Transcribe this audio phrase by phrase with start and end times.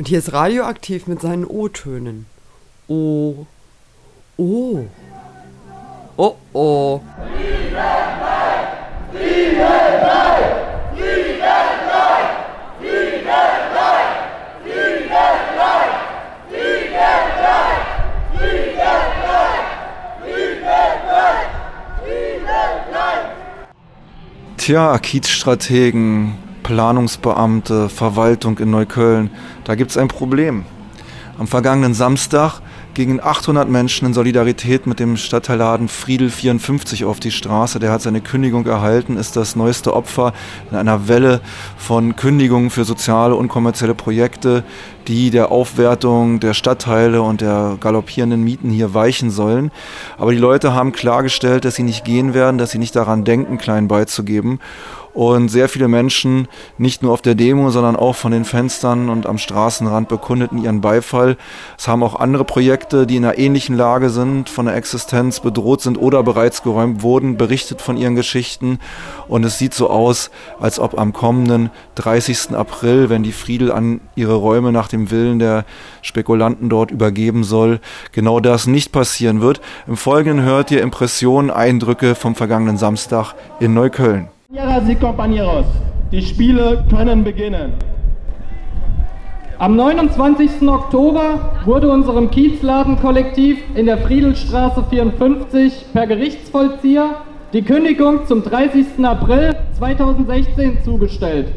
[0.00, 2.24] Und hier ist radioaktiv mit seinen O-Tönen.
[2.88, 3.44] O.
[4.38, 4.86] O.
[6.16, 7.02] Oh oh.
[24.56, 29.30] Tja, Kiezstrategen, Planungsbeamte, Verwaltung in Neukölln,
[29.64, 30.64] da gibt es ein Problem.
[31.38, 32.60] Am vergangenen Samstag
[32.92, 37.78] gingen 800 Menschen in Solidarität mit dem Stadtteilladen Friedel 54 auf die Straße.
[37.78, 40.34] Der hat seine Kündigung erhalten, ist das neueste Opfer
[40.70, 41.40] in einer Welle
[41.78, 44.64] von Kündigungen für soziale und kommerzielle Projekte,
[45.08, 49.70] die der Aufwertung der Stadtteile und der galoppierenden Mieten hier weichen sollen.
[50.18, 53.56] Aber die Leute haben klargestellt, dass sie nicht gehen werden, dass sie nicht daran denken,
[53.56, 54.58] klein beizugeben
[55.12, 59.26] und sehr viele Menschen, nicht nur auf der Demo, sondern auch von den Fenstern und
[59.26, 61.36] am Straßenrand bekundeten ihren Beifall.
[61.76, 65.80] Es haben auch andere Projekte, die in einer ähnlichen Lage sind, von der Existenz bedroht
[65.80, 68.78] sind oder bereits geräumt wurden, berichtet von ihren Geschichten.
[69.28, 70.30] Und es sieht so aus,
[70.60, 72.54] als ob am kommenden 30.
[72.54, 75.64] April, wenn die Friedel an ihre Räume nach dem Willen der
[76.02, 77.80] Spekulanten dort übergeben soll,
[78.12, 79.60] genau das nicht passieren wird.
[79.86, 84.28] Im Folgenden hört ihr Impressionen, Eindrücke vom vergangenen Samstag in Neukölln.
[84.52, 85.64] Y compañeros,
[86.10, 87.72] die Spiele können beginnen.
[89.60, 90.68] Am 29.
[90.68, 97.16] Oktober wurde unserem Kiezladenkollektiv in der Friedelstraße 54 per Gerichtsvollzieher
[97.52, 99.04] die Kündigung zum 30.
[99.04, 101.52] April 2016 zugestellt.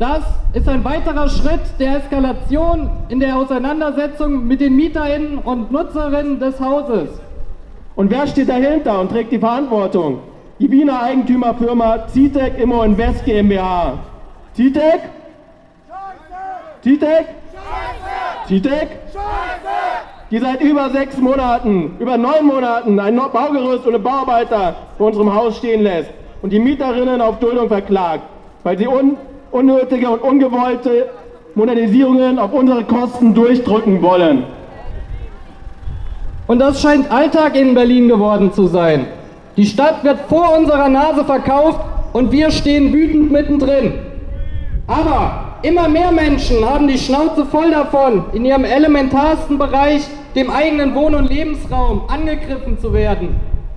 [0.00, 6.40] Das ist ein weiterer Schritt der Eskalation in der Auseinandersetzung mit den MieterInnen und Nutzerinnen
[6.40, 7.10] des Hauses.
[7.94, 10.29] Und wer steht dahinter und trägt die Verantwortung?
[10.60, 13.94] Die Wiener Eigentümerfirma Citec Immo Invest GmbH.
[14.54, 15.00] Citec?
[16.84, 17.26] Citec?
[18.46, 18.88] Citec?
[20.30, 25.56] Die seit über sechs Monaten, über neun Monaten ein Baugerüst und Bauarbeiter vor unserem Haus
[25.56, 26.10] stehen lässt
[26.42, 28.22] und die Mieterinnen auf Duldung verklagt,
[28.62, 29.16] weil sie un
[29.50, 31.08] unnötige und ungewollte
[31.56, 34.44] Modernisierungen auf unsere Kosten durchdrücken wollen.
[36.46, 39.06] Und das scheint Alltag in Berlin geworden zu sein.
[39.60, 41.80] Die Stadt wird vor unserer Nase verkauft
[42.14, 43.92] und wir stehen wütend mittendrin.
[44.86, 50.00] Aber immer mehr Menschen haben die Schnauze voll davon, in ihrem elementarsten Bereich,
[50.34, 53.36] dem eigenen Wohn- und Lebensraum, angegriffen zu werden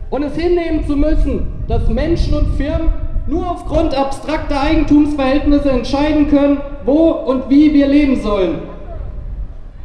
[0.09, 2.87] und es hinnehmen zu müssen, dass Menschen und Firmen
[3.27, 8.59] nur aufgrund abstrakter Eigentumsverhältnisse entscheiden können, wo und wie wir leben sollen.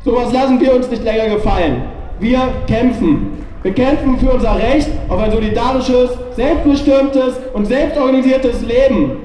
[0.05, 1.98] Sowas lassen wir uns nicht länger gefallen.
[2.21, 3.45] Wir kämpfen.
[3.63, 9.19] Wir kämpfen für unser Recht auf ein solidarisches, selbstbestimmtes und selbstorganisiertes Leben.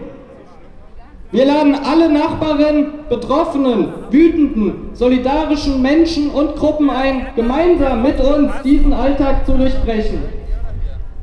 [1.32, 8.94] Wir laden alle Nachbarinnen, Betroffenen, wütenden, solidarischen Menschen und Gruppen ein, gemeinsam mit uns diesen
[8.94, 10.20] Alltag zu durchbrechen.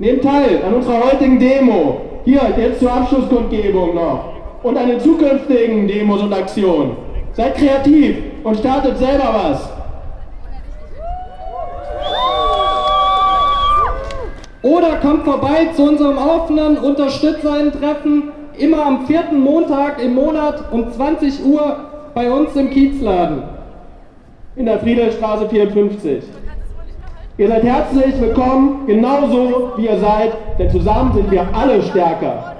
[0.00, 4.32] Nehmt teil an unserer heutigen Demo, hier jetzt zur Abschlusskundgebung noch,
[4.64, 6.96] und an den zukünftigen Demos und Aktionen.
[7.32, 9.79] Seid kreativ und startet selber was.
[14.62, 18.24] Oder kommt vorbei zu unserem offenen Unterstützerinnen-Treffen,
[18.58, 21.76] immer am vierten Montag im Monat um 20 Uhr
[22.14, 23.42] bei uns im Kiezladen.
[24.56, 26.24] In der Friedrichstraße 54.
[27.38, 32.56] Ihr seid herzlich willkommen, genauso wie ihr seid, denn zusammen sind wir alle stärker.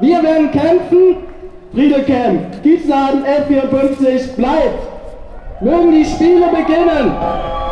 [0.00, 1.16] Wir werden kämpfen.
[1.72, 2.62] Friedel kämpft.
[2.62, 4.78] Kiezladen F54 bleibt.
[5.60, 7.65] Mögen die Spiele beginnen.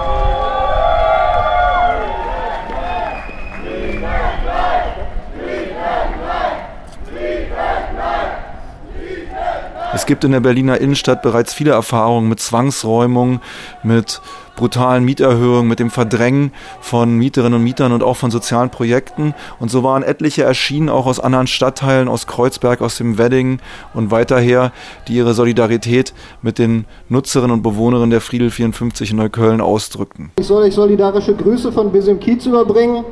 [10.04, 13.40] Es gibt in der Berliner Innenstadt bereits viele Erfahrungen mit Zwangsräumungen,
[13.82, 14.20] mit
[14.54, 19.32] brutalen Mieterhöhungen, mit dem Verdrängen von Mieterinnen und Mietern und auch von sozialen Projekten.
[19.58, 23.60] Und so waren etliche erschienen, auch aus anderen Stadtteilen, aus Kreuzberg, aus dem Wedding
[23.94, 24.72] und weiterher,
[25.08, 30.32] die ihre Solidarität mit den Nutzerinnen und Bewohnerinnen der Friedel 54 in Neukölln ausdrückten.
[30.38, 33.06] Ich soll euch solidarische Grüße von Bisim Kiez überbringen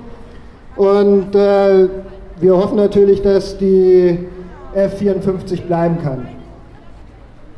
[0.77, 1.89] und äh,
[2.39, 4.19] wir hoffen natürlich, dass die
[4.75, 6.42] F54 bleiben kann.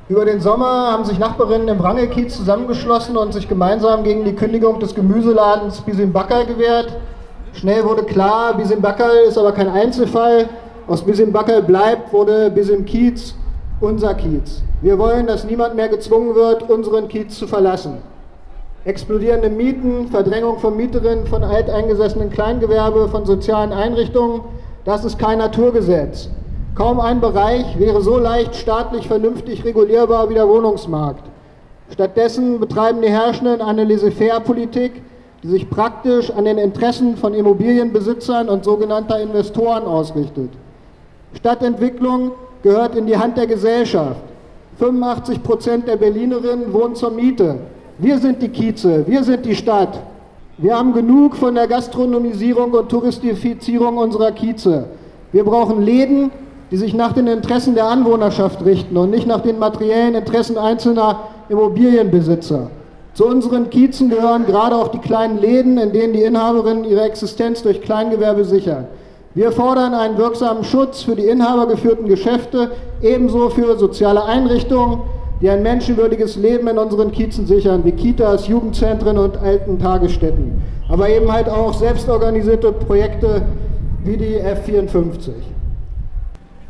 [0.07, 4.79] Über den Sommer haben sich Nachbarinnen im Wrangelkiez zusammengeschlossen und sich gemeinsam gegen die Kündigung
[4.79, 6.95] des Gemüseladens Bisim Bakkal gewehrt.
[7.55, 10.51] Schnell wurde klar, Bisim Bakkal ist aber kein Einzelfall.
[10.87, 12.85] Aus Bisim Bakkal bleibt, wurde Bisim
[13.81, 14.63] unser Kiez.
[14.83, 17.97] Wir wollen, dass niemand mehr gezwungen wird, unseren Kiez zu verlassen.
[18.85, 24.43] Explodierende Mieten, Verdrängung von Mieterinnen, von alteingesessenen Kleingewerbe, von sozialen Einrichtungen,
[24.85, 26.29] das ist kein Naturgesetz.
[26.75, 31.23] Kaum ein Bereich wäre so leicht staatlich vernünftig regulierbar wie der Wohnungsmarkt.
[31.93, 35.03] Stattdessen betreiben die Herrschenden eine Laissez-faire-Politik,
[35.45, 40.51] die sich praktisch an den Interessen von Immobilienbesitzern und sogenannter Investoren ausrichtet.
[41.35, 42.33] Stadtentwicklung
[42.65, 44.21] gehört in die Hand der Gesellschaft.
[44.79, 47.57] 85 Prozent der Berlinerinnen wohnen zur Miete.
[47.99, 50.01] Wir sind die Kieze, wir sind die Stadt.
[50.59, 54.87] Wir haben genug von der Gastronomisierung und Touristifizierung unserer Kieze.
[55.31, 56.33] Wir brauchen Läden,
[56.75, 61.21] die sich nach den Interessen der Anwohnerschaft richten und nicht nach den materiellen Interessen einzelner
[61.49, 62.69] Immobilienbesitzer.
[63.13, 67.63] Zu unseren Kiezen gehören gerade auch die kleinen Läden, in denen die Inhaberinnen ihre Existenz
[67.63, 68.89] durch Kleingewerbe sichern.
[69.37, 72.73] Wir fordern einen wirksamen Schutz für die inhabergeführten Geschäfte,
[73.03, 74.99] ebenso für soziale Einrichtungen,
[75.41, 80.61] die ein menschenwürdiges Leben in unseren Kiezen sichern, wie Kitas, Jugendzentren und alten Tagesstätten.
[80.89, 83.43] Aber eben halt auch selbstorganisierte Projekte
[84.03, 85.54] wie die F54.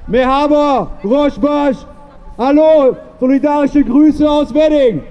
[0.06, 1.78] Mehaber, Roschbasch,
[2.36, 5.02] hallo, solidarische Grüße aus Wedding.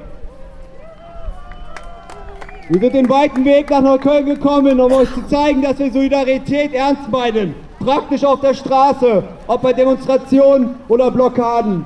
[2.69, 6.75] Wir sind den weiten Weg nach Neukölln gekommen, um euch zu zeigen, dass wir Solidarität
[6.75, 7.55] ernst meinen.
[7.79, 11.85] Praktisch auf der Straße, ob bei Demonstrationen oder Blockaden.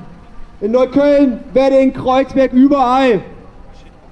[0.60, 3.22] In Neukölln, Wedding, Kreuzberg, überall.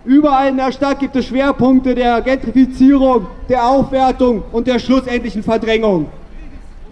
[0.06, 6.06] Überall in der Stadt gibt es Schwerpunkte der Gentrifizierung, der Aufwertung und der schlussendlichen Verdrängung.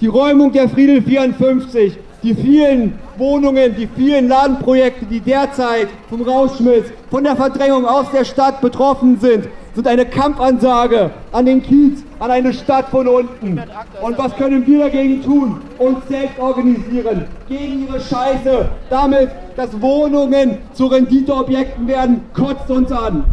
[0.01, 6.85] Die Räumung der Friedel 54, die vielen Wohnungen, die vielen Ladenprojekte, die derzeit vom Rauschmiss,
[7.11, 12.33] von der Verdrängung aus der Stadt betroffen sind, sind eine Kampfansage an den Kiez, an
[12.33, 13.61] eine Stadt von unten.
[14.03, 15.61] Und was können wir dagegen tun?
[15.79, 23.25] Uns selbst organisieren, gegen ihre Scheiße, damit, dass Wohnungen zu Renditeobjekten werden, kotzt uns an.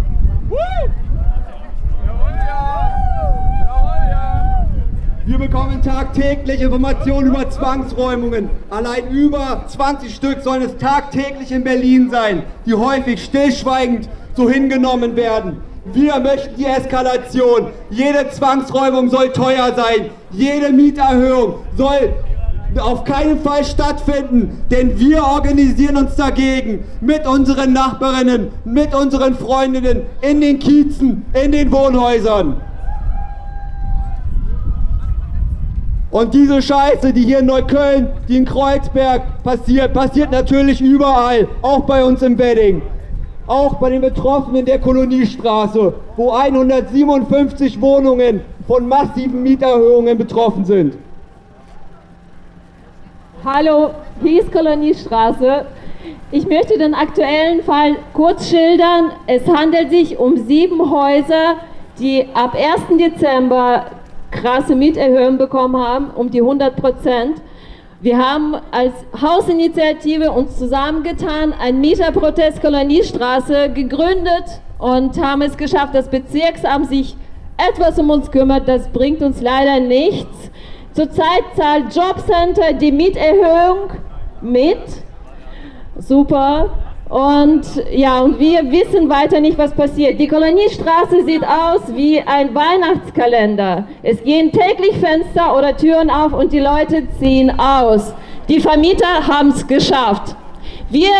[5.24, 8.50] Wir bekommen tagtäglich Informationen über Zwangsräumungen.
[8.72, 15.16] Allein über 20 Stück sollen es tagtäglich in Berlin sein, die häufig stillschweigend so hingenommen
[15.16, 15.58] werden.
[15.86, 17.68] Wir möchten die Eskalation.
[17.92, 20.10] Jede Zwangsräumung soll teuer sein.
[20.32, 22.16] Jede Mieterhöhung soll
[22.80, 30.02] auf keinen Fall stattfinden, denn wir organisieren uns dagegen mit unseren Nachbarinnen, mit unseren Freundinnen
[30.22, 32.60] in den Kiezen, in den Wohnhäusern.
[36.12, 41.82] Und diese Scheiße, die hier in Neukölln, die in Kreuzberg passiert, passiert natürlich überall, auch
[41.82, 42.82] bei uns im Wedding.
[43.48, 50.98] Auch bei den Betroffenen der Koloniestraße, wo 157 Wohnungen von massiven Mieterhöhungen betroffen sind.
[53.44, 53.92] Hallo,
[54.22, 55.66] hier ist Koloniestraße.
[56.32, 59.12] Ich möchte den aktuellen Fall kurz schildern.
[59.28, 61.56] Es handelt sich um sieben Häuser,
[62.00, 62.98] die ab 1.
[62.98, 63.86] Dezember
[64.32, 67.42] krasse Mieterhöhungen bekommen haben, um die 100 Prozent.
[68.02, 76.10] Wir haben als Hausinitiative uns zusammengetan, ein Mieterprotest Koloniestraße gegründet und haben es geschafft, dass
[76.10, 77.16] Bezirksamt sich
[77.58, 78.68] etwas um uns kümmert.
[78.68, 80.50] Das bringt uns leider nichts.
[80.94, 83.92] Zurzeit zahlt Jobcenter die Mieterhöhung
[84.42, 84.80] mit.
[85.98, 86.72] Super.
[87.12, 90.18] Und ja, und wir wissen weiter nicht, was passiert.
[90.18, 93.84] Die Koloniestraße sieht aus wie ein Weihnachtskalender.
[94.02, 98.14] Es gehen täglich Fenster oder Türen auf und die Leute ziehen aus.
[98.48, 100.38] Die Vermieter haben es geschafft.
[100.90, 101.12] Wir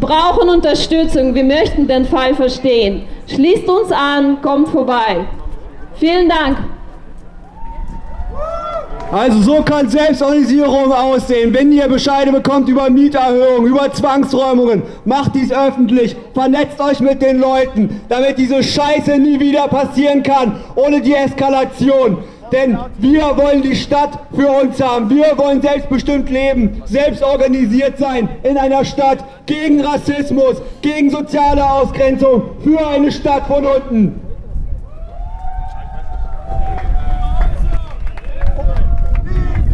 [0.00, 1.34] brauchen Unterstützung.
[1.34, 3.02] Wir möchten den Fall verstehen.
[3.26, 5.26] Schließt uns an, kommt vorbei.
[5.96, 6.56] Vielen Dank.
[9.14, 11.54] Also so kann Selbstorganisierung aussehen.
[11.54, 17.38] Wenn ihr Bescheide bekommt über Mieterhöhungen, über Zwangsräumungen, macht dies öffentlich, vernetzt euch mit den
[17.38, 22.24] Leuten, damit diese Scheiße nie wieder passieren kann, ohne die Eskalation.
[22.50, 25.08] Denn wir wollen die Stadt für uns haben.
[25.08, 32.42] Wir wollen selbstbestimmt leben, selbst organisiert sein in einer Stadt gegen Rassismus, gegen soziale Ausgrenzung,
[32.64, 34.23] für eine Stadt von unten.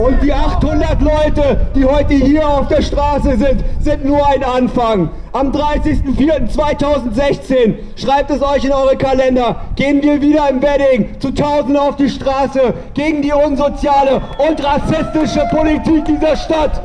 [0.01, 5.11] Und die 800 Leute, die heute hier auf der Straße sind, sind nur ein Anfang.
[5.33, 11.77] Am 30.04.2016, schreibt es euch in eure Kalender, gehen wir wieder im Wedding zu Tausenden
[11.77, 16.81] auf die Straße gegen die unsoziale und rassistische Politik dieser Stadt.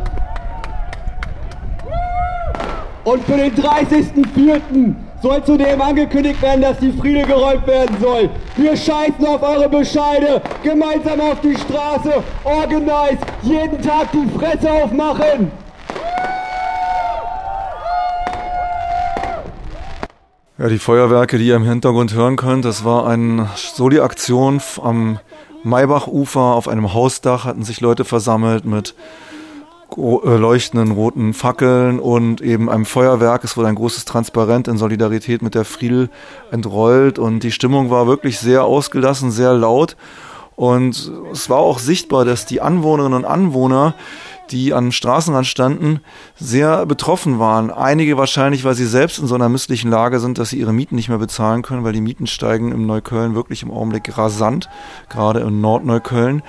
[3.06, 4.94] Und für den 30.04
[5.26, 8.30] soll zudem angekündigt werden, dass die Friede geräumt werden soll.
[8.58, 15.52] Wir scheißen auf eure Bescheide, gemeinsam auf die Straße, organize, jeden Tag die Fresse aufmachen.
[20.60, 25.20] Ja, die Feuerwerke, die ihr im Hintergrund hören könnt, das war eine Soli-Aktion am
[25.64, 28.94] Maybachufer auf einem Hausdach, hatten sich Leute versammelt mit
[29.98, 33.44] leuchtenden roten Fackeln und eben einem Feuerwerk.
[33.44, 36.10] Es wurde ein großes Transparent in Solidarität mit der Friedel
[36.52, 39.96] entrollt und die Stimmung war wirklich sehr ausgelassen, sehr laut.
[40.56, 43.94] Und es war auch sichtbar, dass die Anwohnerinnen und Anwohner
[44.52, 46.02] die am Straßenrand standen,
[46.36, 47.72] sehr betroffen waren.
[47.72, 50.96] Einige wahrscheinlich, weil sie selbst in so einer misslichen Lage sind, dass sie ihre Mieten
[50.96, 54.70] nicht mehr bezahlen können, weil die Mieten steigen im Neukölln wirklich im Augenblick rasant,
[55.10, 56.44] gerade in Nordneukölln.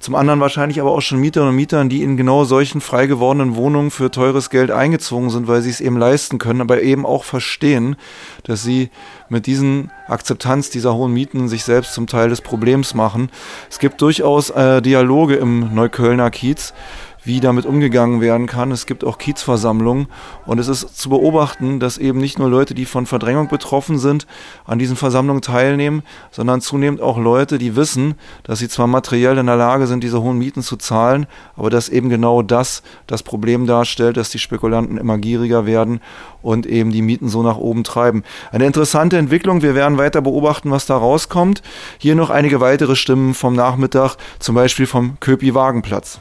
[0.00, 3.56] Zum anderen wahrscheinlich aber auch schon Mieterinnen und Mieter, die in genau solchen frei gewordenen
[3.56, 7.24] Wohnungen für teures Geld eingezogen sind, weil sie es eben leisten können, aber eben auch
[7.24, 7.96] verstehen,
[8.44, 8.90] dass sie
[9.28, 13.30] mit diesen Akzeptanz dieser hohen Mieten sich selbst zum Teil des Problems machen.
[13.70, 16.74] Es gibt durchaus äh, Dialoge im Neuköllner Kiez
[17.24, 18.72] wie damit umgegangen werden kann.
[18.72, 20.08] Es gibt auch Kiezversammlungen
[20.46, 24.26] und es ist zu beobachten, dass eben nicht nur Leute, die von Verdrängung betroffen sind,
[24.64, 29.46] an diesen Versammlungen teilnehmen, sondern zunehmend auch Leute, die wissen, dass sie zwar materiell in
[29.46, 31.26] der Lage sind, diese hohen Mieten zu zahlen,
[31.56, 36.00] aber dass eben genau das das Problem darstellt, dass die Spekulanten immer gieriger werden
[36.42, 38.24] und eben die Mieten so nach oben treiben.
[38.50, 39.62] Eine interessante Entwicklung.
[39.62, 41.62] Wir werden weiter beobachten, was da rauskommt.
[41.98, 46.20] Hier noch einige weitere Stimmen vom Nachmittag, zum Beispiel vom Köpi-Wagenplatz.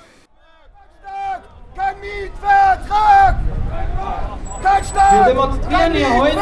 [4.82, 6.40] Wir demonstrieren hier heute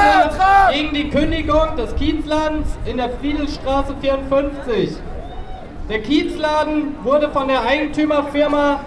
[0.72, 4.92] gegen die Kündigung des Kiezladens in der Friedelstraße 54.
[5.90, 8.80] Der Kiezladen wurde von der Eigentümerfirma,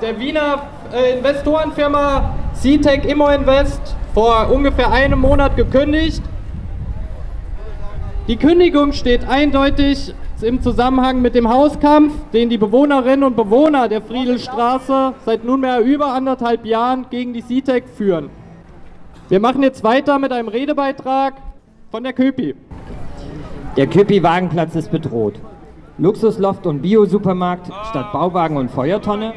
[0.00, 6.22] der Wiener äh, Investorenfirma CTEC Immo Invest vor ungefähr einem Monat gekündigt.
[8.28, 14.02] Die Kündigung steht eindeutig im Zusammenhang mit dem Hauskampf, den die Bewohnerinnen und Bewohner der
[14.02, 18.30] Friedelstraße seit nunmehr über anderthalb Jahren gegen die CTEC führen.
[19.28, 21.34] Wir machen jetzt weiter mit einem Redebeitrag
[21.90, 22.54] von der Köpi.
[23.76, 25.34] Der Köpi-Wagenplatz ist bedroht.
[25.98, 29.32] Luxusloft und Bio-Supermarkt statt Bauwagen und Feuertonne.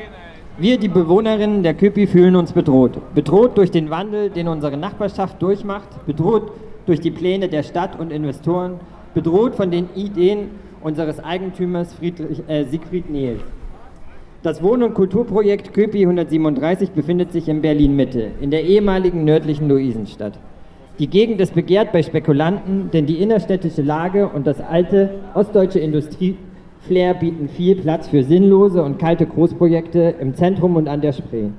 [0.59, 3.01] Wir, die Bewohnerinnen der Köpi, fühlen uns bedroht.
[3.15, 6.05] Bedroht durch den Wandel, den unsere Nachbarschaft durchmacht.
[6.05, 6.51] Bedroht
[6.85, 8.79] durch die Pläne der Stadt und Investoren.
[9.15, 13.41] Bedroht von den Ideen unseres Eigentümers Friedrich, äh, Siegfried Nehls.
[14.41, 20.39] Das Wohn- und Kulturprojekt Köpi 137 befindet sich in Berlin-Mitte, in der ehemaligen nördlichen Luisenstadt.
[20.97, 27.15] Die Gegend ist begehrt bei Spekulanten, denn die innerstädtische Lage und das alte ostdeutsche Industrieflair
[27.15, 31.49] bieten viel Platz für sinnlose und kalte Großprojekte im Zentrum und an der Spree.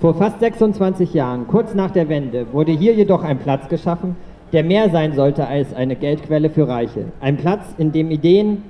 [0.00, 4.16] Vor fast 26 Jahren, kurz nach der Wende, wurde hier jedoch ein Platz geschaffen,
[4.54, 7.04] der mehr sein sollte als eine Geldquelle für Reiche.
[7.20, 8.62] Ein Platz, in dem Ideen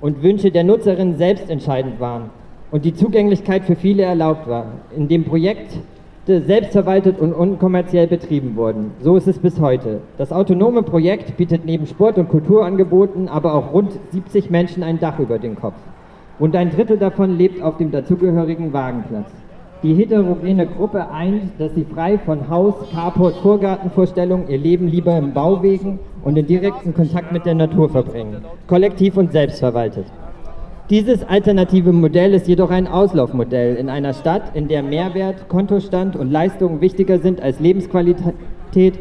[0.00, 2.30] und Wünsche der Nutzerinnen selbst entscheidend waren
[2.72, 5.78] und die Zugänglichkeit für viele erlaubt war, in dem Projekt
[6.26, 8.92] selbstverwaltet und unkommerziell betrieben wurden.
[9.00, 10.00] So ist es bis heute.
[10.18, 15.18] Das autonome Projekt bietet neben Sport- und Kulturangeboten aber auch rund 70 Menschen ein Dach
[15.18, 15.74] über den Kopf.
[16.40, 19.30] Rund ein Drittel davon lebt auf dem dazugehörigen Wagenplatz.
[19.82, 25.32] Die heterogene Gruppe eint, dass sie frei von Haus, Carport, Vorgartenvorstellungen ihr Leben lieber im
[25.32, 30.06] Bauwegen und in direkten Kontakt mit der Natur verbringen, kollektiv und selbstverwaltet.
[30.90, 36.30] Dieses alternative Modell ist jedoch ein Auslaufmodell in einer Stadt, in der Mehrwert, Kontostand und
[36.30, 38.98] Leistungen wichtiger sind als Lebensqualität,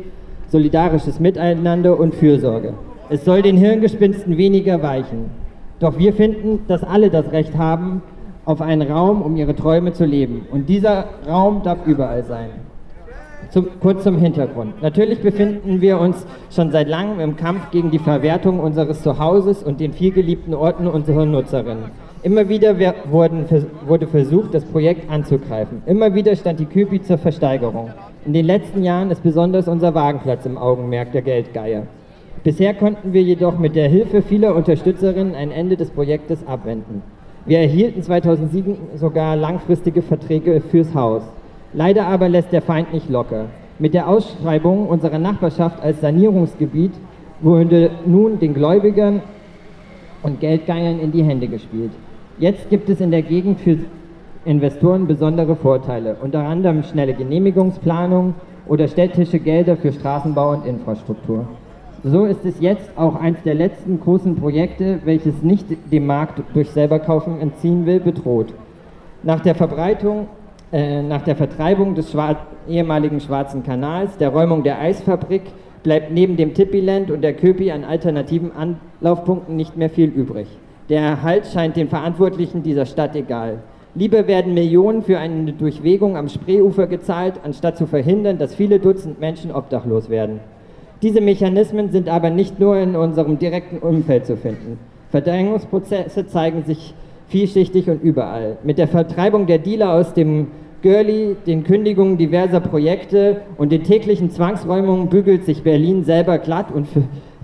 [0.47, 2.75] solidarisches Miteinander und Fürsorge.
[3.09, 5.31] Es soll den Hirngespinsten weniger weichen.
[5.79, 8.03] Doch wir finden, dass alle das Recht haben
[8.45, 10.45] auf einen Raum, um ihre Träume zu leben.
[10.51, 12.49] Und dieser Raum darf überall sein.
[13.49, 14.81] Zum, kurz zum Hintergrund.
[14.81, 19.79] Natürlich befinden wir uns schon seit langem im Kampf gegen die Verwertung unseres Zuhauses und
[19.79, 21.85] den vielgeliebten Orten unserer Nutzerinnen.
[22.23, 22.75] Immer wieder
[23.09, 23.45] wurden,
[23.87, 25.81] wurde versucht, das Projekt anzugreifen.
[25.87, 27.89] Immer wieder stand die Küpi zur Versteigerung.
[28.25, 31.87] In den letzten Jahren ist besonders unser Wagenplatz im Augenmerk der Geldgeier.
[32.43, 37.01] Bisher konnten wir jedoch mit der Hilfe vieler Unterstützerinnen ein Ende des Projektes abwenden.
[37.45, 41.23] Wir erhielten 2007 sogar langfristige Verträge fürs Haus.
[41.73, 43.45] Leider aber lässt der Feind nicht locker.
[43.79, 46.91] Mit der Ausschreibung unserer Nachbarschaft als Sanierungsgebiet
[47.39, 49.21] wurde nun den Gläubigern
[50.21, 51.91] und Geldgeiern in die Hände gespielt.
[52.37, 53.77] Jetzt gibt es in der Gegend für
[54.43, 58.33] Investoren besondere Vorteile, unter anderem schnelle Genehmigungsplanung
[58.67, 61.47] oder städtische Gelder für Straßenbau und Infrastruktur.
[62.03, 66.69] So ist es jetzt auch eines der letzten großen Projekte, welches nicht dem Markt durch
[66.71, 68.47] Selberkaufen entziehen will, bedroht.
[69.23, 70.27] Nach der Verbreitung
[70.71, 75.43] äh, nach der Vertreibung des Schwar ehemaligen Schwarzen Kanals, der Räumung der Eisfabrik,
[75.83, 80.47] bleibt neben dem Tippiland und der Köpi an alternativen Anlaufpunkten nicht mehr viel übrig.
[80.89, 83.59] Der Erhalt scheint den Verantwortlichen dieser Stadt egal.
[83.93, 89.19] Lieber werden Millionen für eine Durchwegung am Spreeufer gezahlt, anstatt zu verhindern, dass viele Dutzend
[89.19, 90.39] Menschen obdachlos werden.
[91.01, 94.79] Diese Mechanismen sind aber nicht nur in unserem direkten Umfeld zu finden.
[95.09, 96.93] Verdrängungsprozesse zeigen sich
[97.31, 98.57] vielschichtig und überall.
[98.63, 100.47] Mit der Vertreibung der Dealer aus dem
[100.81, 106.87] Görli, den Kündigungen diverser Projekte und den täglichen Zwangsräumungen bügelt sich Berlin selber glatt und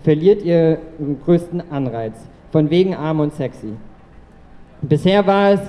[0.03, 0.77] verliert ihren
[1.23, 2.13] größten Anreiz.
[2.51, 3.73] Von wegen arm und sexy.
[4.81, 5.61] Bisher war es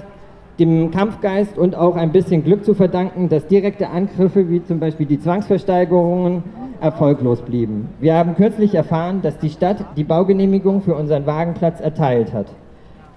[0.59, 5.07] dem Kampfgeist und auch ein bisschen Glück zu verdanken, dass direkte Angriffe wie zum Beispiel
[5.07, 6.43] die Zwangsversteigerungen
[6.81, 7.89] erfolglos blieben.
[8.01, 12.47] Wir haben kürzlich erfahren, dass die Stadt die Baugenehmigung für unseren Wagenplatz erteilt hat.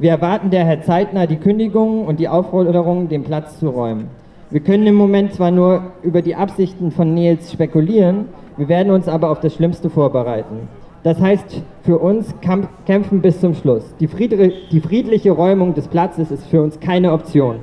[0.01, 4.08] Wir erwarten daher zeitnah die Kündigung und die Aufforderung, den Platz zu räumen.
[4.50, 8.25] Wir können im Moment zwar nur über die Absichten von Nils spekulieren,
[8.58, 10.67] wir werden uns aber auf das Schlimmste vorbereiten.
[11.03, 13.93] Das heißt für uns kämpfen bis zum Schluss.
[14.00, 14.08] Die,
[14.72, 17.58] die friedliche Räumung des Platzes ist für uns keine Option.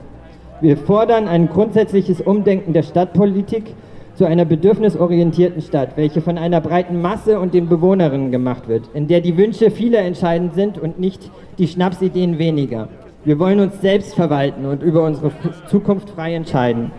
[0.61, 3.75] Wir fordern ein grundsätzliches Umdenken der Stadtpolitik
[4.19, 9.07] zu einer bedürfnisorientierten Stadt, welche von einer breiten Masse und den Bewohnerinnen gemacht wird, in
[9.07, 12.89] der die Wünsche vieler entscheidend sind und nicht die Schnapsideen weniger.
[13.25, 15.31] Wir wollen uns selbst verwalten und über unsere
[15.69, 16.91] Zukunft frei entscheiden.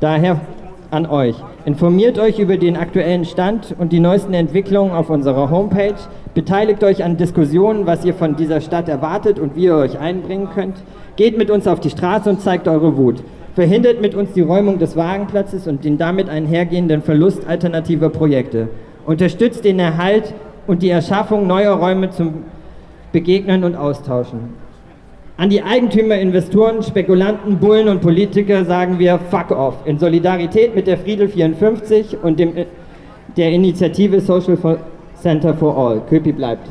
[0.00, 0.40] Daher
[0.90, 1.36] an euch.
[1.66, 5.96] Informiert euch über den aktuellen Stand und die neuesten Entwicklungen auf unserer Homepage.
[6.32, 10.48] Beteiligt euch an Diskussionen, was ihr von dieser Stadt erwartet und wie ihr euch einbringen
[10.54, 10.76] könnt.
[11.16, 13.22] Geht mit uns auf die Straße und zeigt eure Wut
[13.54, 18.68] verhindert mit uns die Räumung des Wagenplatzes und den damit einhergehenden Verlust alternativer Projekte,
[19.06, 20.34] unterstützt den Erhalt
[20.66, 22.44] und die Erschaffung neuer Räume zum
[23.12, 24.64] Begegnen und Austauschen.
[25.36, 30.86] An die Eigentümer, Investoren, Spekulanten, Bullen und Politiker sagen wir Fuck off in Solidarität mit
[30.86, 32.52] der Friedel 54 und dem,
[33.36, 34.56] der Initiative Social
[35.20, 36.00] Center for All.
[36.08, 36.68] Köpi bleibt.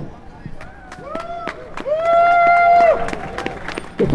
[3.97, 4.07] Wir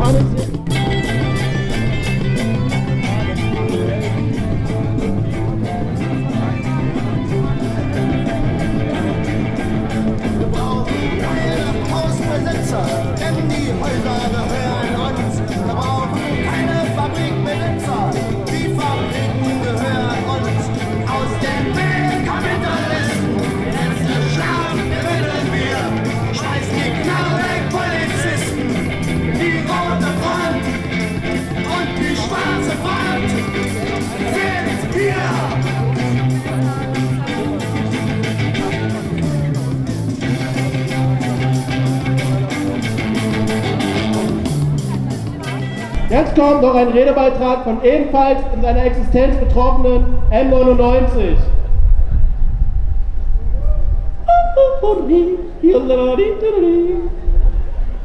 [46.11, 51.37] Jetzt kommt noch ein Redebeitrag von ebenfalls in seiner Existenz betroffenen M99.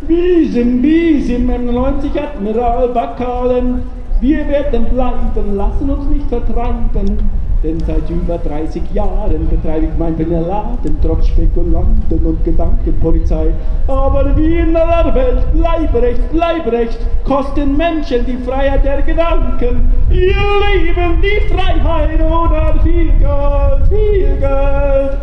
[0.06, 3.84] Bizim bizim M90 Admiral Bakalen,
[4.20, 7.43] wir werden bleiben, lassen uns nicht vertreiben.
[7.64, 13.54] Denn seit über 30 Jahren betreibe ich mein Laden trotz Spekulanten und Gedankenpolizei.
[13.88, 19.90] Aber wie in aller Welt, Leibrecht, Leibrecht, kosten Menschen die Freiheit der Gedanken.
[20.10, 20.36] Ihr
[20.74, 25.18] Leben, die Freiheit oder viel Geld, viel Geld.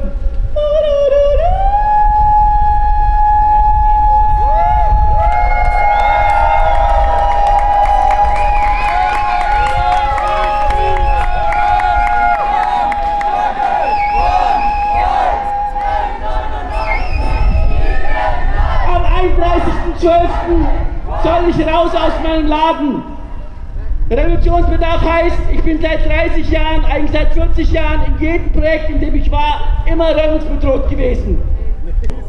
[27.11, 31.43] Eigentlich seit 40 Jahren in jedem Projekt, in dem ich war, immer räumungsbedroht gewesen.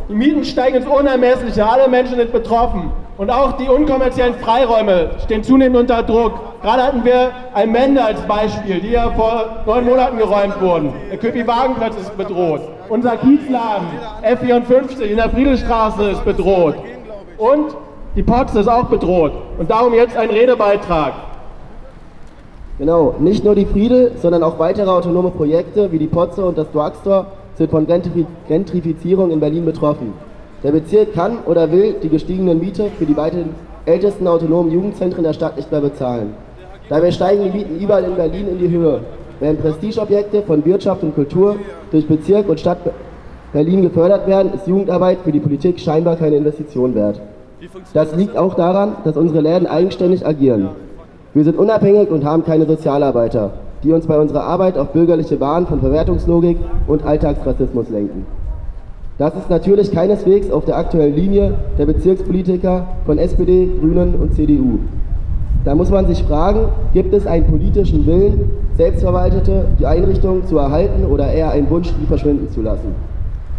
[0.09, 2.91] Die Mieten steigen ins Unermessliche, alle Menschen sind betroffen.
[3.17, 6.61] Und auch die unkommerziellen Freiräume stehen zunehmend unter Druck.
[6.63, 10.93] Gerade hatten wir Almende als Beispiel, die ja vor neun Monaten geräumt wurden.
[11.11, 12.61] Der Köpi-Wagenplatz ist bedroht.
[12.89, 13.87] Unser Kiezladen
[14.23, 16.75] F54 in der Friedelstraße ist bedroht.
[17.37, 17.75] Und
[18.15, 21.13] die Pox ist auch bedroht und darum jetzt ein Redebeitrag.
[22.77, 26.71] Genau, nicht nur die Friedel, sondern auch weitere autonome Projekte wie die Potze und das
[26.71, 27.85] Drugstore sind von
[28.47, 30.13] Gentrifizierung in Berlin betroffen.
[30.63, 33.55] Der Bezirk kann oder will die gestiegenen Miete für die beiden
[33.85, 36.33] ältesten autonomen Jugendzentren der Stadt nicht mehr bezahlen.
[36.89, 39.01] Dabei steigen die Mieten überall in Berlin in die Höhe,
[39.39, 41.55] während Prestigeobjekte von Wirtschaft und Kultur
[41.91, 42.79] durch Bezirk und Stadt
[43.53, 47.19] Berlin gefördert werden, ist Jugendarbeit für die Politik scheinbar keine Investition wert.
[47.93, 50.69] Das liegt auch daran, dass unsere Läden eigenständig agieren.
[51.33, 53.51] Wir sind unabhängig und haben keine Sozialarbeiter,
[53.83, 58.25] die uns bei unserer Arbeit auf bürgerliche Bahn von Verwertungslogik und Alltagsrassismus lenken.
[59.17, 64.79] Das ist natürlich keineswegs auf der aktuellen Linie der Bezirkspolitiker von SPD, Grünen und CDU.
[65.63, 71.31] Da muss man sich fragen, gibt es einen politischen Willen, selbstverwaltete Einrichtungen zu erhalten oder
[71.31, 72.93] eher einen Wunsch, die verschwinden zu lassen?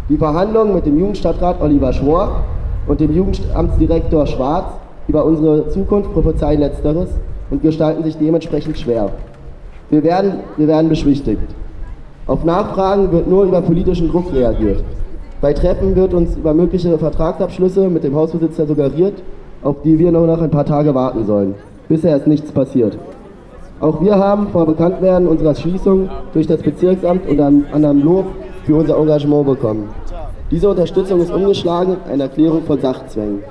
[0.09, 2.43] Die Verhandlungen mit dem Jugendstadtrat Oliver Schwor
[2.85, 4.65] und dem Jugendamtsdirektor Schwarz
[5.07, 7.09] über unsere Zukunft prophezeien letzteres
[7.53, 9.11] und gestalten sich dementsprechend schwer.
[9.91, 11.39] Wir werden, wir werden beschwichtigt.
[12.25, 14.83] Auf Nachfragen wird nur über politischen Druck reagiert.
[15.39, 19.21] Bei Treffen wird uns über mögliche Vertragsabschlüsse mit dem Hausbesitzer suggeriert,
[19.61, 21.53] auf die wir nur noch ein paar Tage warten sollen.
[21.87, 22.97] Bisher ist nichts passiert.
[23.79, 28.25] Auch wir haben vor Bekanntwerden unserer Schließung durch das Bezirksamt unter anderem Lob
[28.63, 29.89] für unser Engagement bekommen.
[30.49, 33.43] Diese Unterstützung ist umgeschlagen in eine Erklärung von Sachzwängen.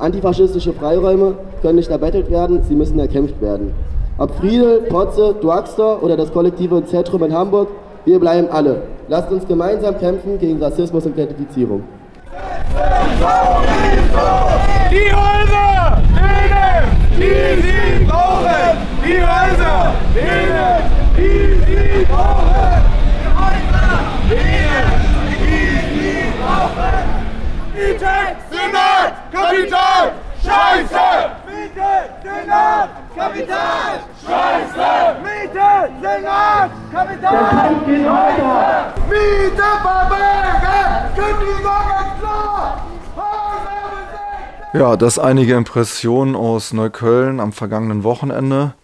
[0.00, 3.74] Antifaschistische Freiräume können nicht erbettelt werden, sie müssen erkämpft werden.
[4.16, 7.68] Ob Friedel, Potze, Duaxtor oder das kollektive Zentrum in Hamburg,
[8.06, 8.82] wir bleiben alle.
[9.08, 11.82] Lasst uns gemeinsam kämpfen gegen Rassismus und Gentrifizierung.
[14.90, 16.84] Die Häuser, denen,
[17.16, 18.76] die sie brauchen!
[19.04, 20.82] Die Häuser, denen,
[21.16, 22.72] die sie brauchen!
[23.16, 23.90] Die Häuser,
[24.30, 24.86] denen,
[25.40, 26.98] die sie brauchen!
[27.74, 28.14] Miete,
[28.50, 28.99] Senat,
[29.40, 30.12] Kapital,
[30.44, 31.30] Scheiße!
[31.46, 31.90] Miete,
[32.22, 35.16] Senat, Kapital, Scheiße!
[35.22, 35.68] Miete,
[36.02, 38.94] Senat, Kapital, Der Kampf geht weiter!
[39.08, 42.86] Miete verbergen, Kündigung ist klar!
[44.74, 48.74] Ja, das einige Impressionen aus Neukölln am vergangenen Wochenende.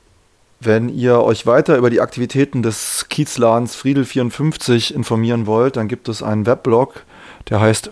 [0.59, 6.23] Wenn ihr euch weiter über die Aktivitäten des Kiezladens Friedel54 informieren wollt, dann gibt es
[6.23, 7.05] einen Weblog,
[7.51, 7.91] der heißt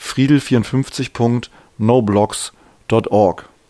[1.79, 3.54] friedel54.noblogs.org.